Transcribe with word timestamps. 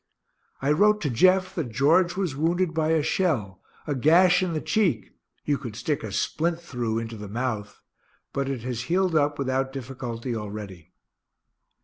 I 0.63 0.71
wrote 0.71 0.99
to 1.01 1.11
Jeff 1.11 1.53
that 1.53 1.69
George 1.69 2.17
was 2.17 2.35
wounded 2.35 2.73
by 2.73 2.89
a 2.89 3.03
shell, 3.03 3.61
a 3.85 3.93
gash 3.93 4.41
in 4.41 4.53
the 4.53 4.59
cheek 4.59 5.11
you 5.45 5.59
could 5.59 5.75
stick 5.75 6.01
a 6.03 6.11
splint 6.11 6.59
through 6.59 6.97
into 6.97 7.17
the 7.17 7.29
mouth, 7.29 7.83
but 8.33 8.49
it 8.49 8.63
has 8.63 8.85
healed 8.89 9.15
up 9.15 9.37
without 9.37 9.71
difficulty 9.71 10.35
already. 10.35 10.91